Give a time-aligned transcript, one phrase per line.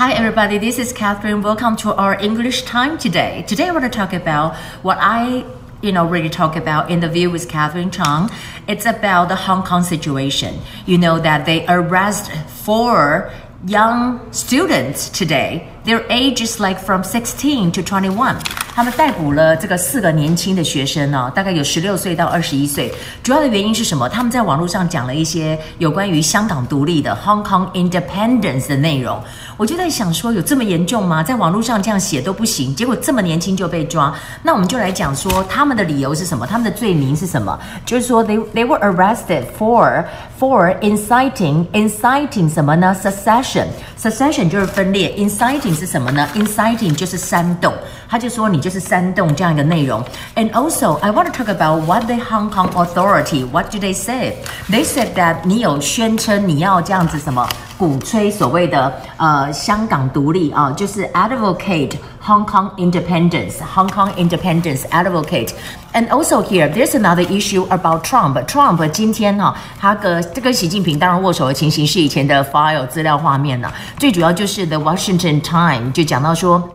[0.00, 0.56] Hi, everybody.
[0.56, 1.42] This is Catherine.
[1.42, 3.44] Welcome to our English time today.
[3.46, 5.44] Today, I want to talk about what I
[5.82, 8.30] you know, really talk about in the view with Catherine Chang.
[8.66, 10.62] It's about the Hong Kong situation.
[10.86, 13.30] You know that they arrest four
[13.66, 15.70] young students today.
[15.84, 18.38] Their age is like from 16 to 21.
[18.80, 22.90] 他们逮捕了这个四个年轻的学生哦，大概有十六岁到二十一岁。
[23.22, 24.08] 主要的原因是什么？
[24.08, 29.22] 他们在网络上讲了一些有关于香港独立的 Hong Kong Independence 的内容。
[29.58, 31.22] 我就在想说，有这么严重吗？
[31.22, 34.14] 在网络上这样写都不行，结果这么年轻就被抓。
[34.42, 36.46] 那我们就来讲说他们的理由是什么？
[36.46, 37.60] 他们的罪名是什么？
[37.84, 40.02] 就是说，they they were arrested for
[40.38, 43.66] for inciting inciting 什么呢？secession
[44.00, 47.74] secession 就是分裂，inciting 是什么呢？inciting 就是煽动。
[48.08, 50.03] 他就说你就是煽动这样一个内容。
[50.35, 53.45] And also, I want to talk about what the Hong Kong authority.
[53.49, 54.37] What do they say?
[54.69, 63.55] They said that 你有宣称你要这样子什么鼓吹所谓的呃香港独立啊，就是 advocate Hong Kong independence.
[63.75, 65.51] Hong Kong independence advocate.
[65.93, 68.37] And also here, there's another issue about Trump.
[68.47, 73.73] Trump 今天哈、啊，他跟这跟习近平当然握手的情形是以前的 file 资料画面了。
[73.97, 76.69] 最主要就是 The Washington Time 就讲到说。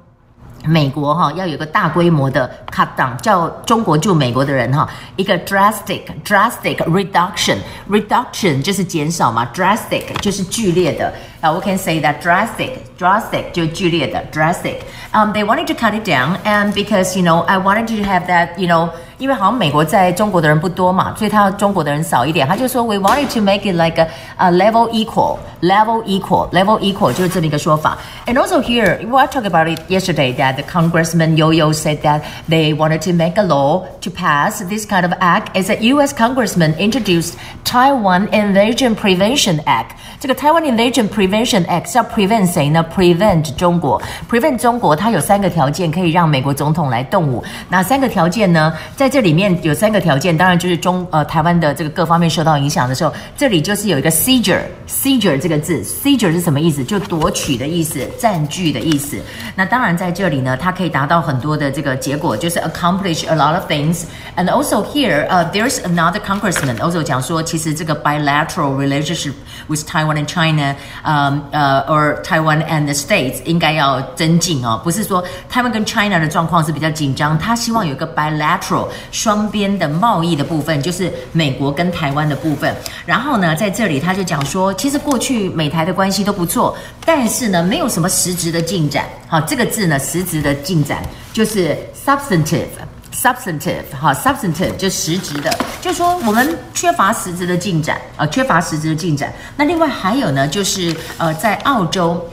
[0.66, 7.56] 美国哈要有个大规模的 cut down，叫中国救美国的人哈，一个 drastic drastic reduction
[7.88, 16.04] reduction 就是减少嘛，drastic 就是剧烈的啊，we can say that drastic drastic 就剧烈的 drastic。Um, they wanted to cut it
[16.06, 22.47] down, and because you know I wanted to have that you know 因为好像美国在中国的人不多嘛，所以他中国的人少一点。
[22.47, 24.07] 他就说，We wanted to make it like a,
[24.37, 27.97] a level equal, level equal, level equal，就是这么一个说法。
[28.25, 32.99] And also here, we talked about it yesterday that the Congressman Yoho said that they wanted
[33.05, 36.13] to make a law to pass this kind of act is that U.S.
[36.13, 39.91] Congressman introduced Taiwan Invasion Prevention Act。
[40.19, 47.43] 这个 Taiwan Invasion Prevention Act 是要 prevent 谁呢？prevent 中国，prevent 中国，它有三个条件可以让美国总统来动武。
[47.69, 48.73] 哪三个条件呢？
[48.95, 56.83] 在在这里面有三个条件，当然就是中呃台湾的这个各方面受到影响的时候，这里就是有一个 seizure，seizure 这个字，seizure 是什么意思？
[56.83, 59.21] 就夺取的意思，占据的意思。
[59.53, 64.05] 那当然在这里呢，它可以达到很多的这个结果，就是 accomplish a lot of things。
[64.37, 69.33] And also here, uh, there's another congressman also 讲说，其实这个 bilateral relationship
[69.67, 78.87] with Taiwan and China，呃呃，or Taiwan and the States 应该要增进哦，不是说台湾跟 China 的状况是比较紧张，他希望有一个 bilateral。
[79.11, 82.75] 双边的贸易的部分，就是美国跟台湾的部分。
[83.05, 89.05] 然后呢，在这里他就讲说，其实过去美台的关系都不错，但是呢，没有什么实质的进展。
[89.27, 91.01] 好，这个字呢，实质的进展
[91.33, 99.33] 就是 substantive，substantive，哈，substantive 就实质的，就是说我们缺乏实质的进展啊，缺乏实质的进展。
[99.57, 102.25] 那另外还有呢，就是呃，在澳洲。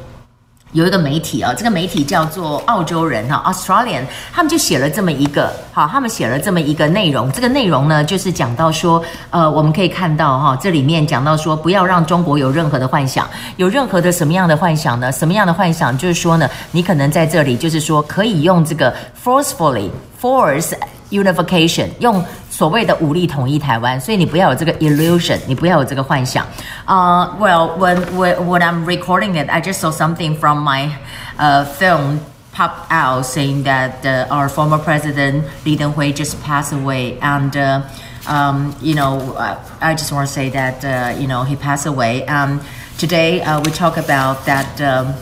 [0.73, 7.31] 有一个媒体啊，这个媒体叫做澳洲人哈，Australian，他们就写了这么一个，好，他们写了这么一个内容。
[7.31, 15.13] 这个内容呢，就是讲到说，呃，我们可以看到哈，这里面讲到说，不要让中国有任何的幻想，有任何的什么样的幻想呢？
[15.13, 15.97] 什么样的幻想？
[15.97, 20.73] 就是说呢，你可能在这里，就是说可以用这个 forcefully force
[21.11, 26.46] unification，用所谓的武力统一台湾，所以你不要有这个 illusion，你不要有这个幻想。
[26.88, 30.90] Uh, well, when, when when I'm recording it, I just saw something from my
[31.38, 32.20] uh, film
[32.54, 37.82] pop out saying that uh, our former president Li Denghui just passed away, and uh,
[38.28, 39.36] um, you know,
[39.80, 42.26] I just want to say that uh, you know he passed away.
[42.26, 42.62] Um,
[42.98, 44.82] today uh, we talk about that.
[44.82, 45.14] Um,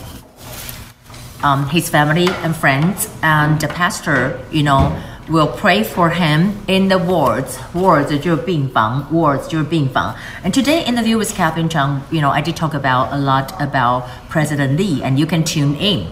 [1.44, 4.96] um, his family and friends and the pastor, you know,
[5.31, 7.59] will pray for him in the wards.
[7.73, 10.15] Wards wards, 就是病房。
[10.45, 13.53] And today in the view with Catherine Chang, you know, I did talk about a lot
[13.61, 16.07] about President Lee, and you can tune in.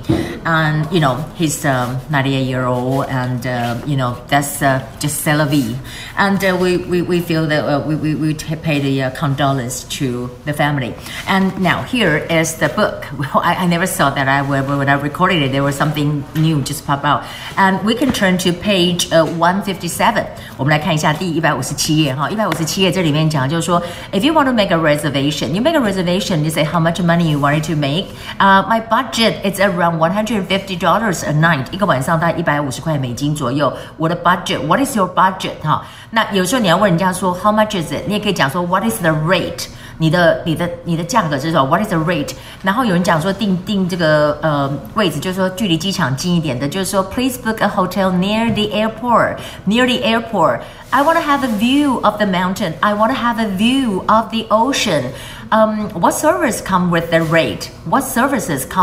[0.45, 5.23] And you know, he's um, 98 year old, and uh, you know, that's uh, just
[5.23, 5.77] c'est la vie.
[6.17, 9.85] And uh, we, we we feel that uh, we, we we pay the uh, condolence
[9.99, 10.95] to the family.
[11.27, 13.07] And now here is the book.
[13.19, 16.63] Well, I, I never saw that I when I recorded it, there was something new
[16.63, 17.25] just pop out.
[17.57, 20.24] And we can turn to page 呃，one fifty seven，
[20.58, 27.32] 我们来看一下第一百五十七页哈，一百五十七页这里面讲就是说，if you want to make a reservation, you make a reservation, you say how much money
[27.32, 28.06] you wanted to make.
[28.40, 33.72] Uh, my budget is around one hundred and fifty dollars a night，一个晚上大概一百五十块美金左右。
[33.98, 35.86] 我的 budget，what is your budget 哈？
[36.12, 39.68] 那有时候你要问人家说 how much is it，你也可以讲说 what is the rate。
[39.98, 41.66] 你的你的你的价格是什么？
[41.66, 42.32] What is the rate？
[42.62, 49.38] 然后有人讲说订订这个呃位置，就是说距离机场近一点的，就是说 Please book a hotel near the airport.
[49.66, 50.62] Near the airport.
[50.90, 52.74] I want to have a view of the mountain.
[52.82, 55.12] I want to have a view of the ocean.
[55.50, 57.72] Um, what service come with the rate?
[57.86, 58.82] What services come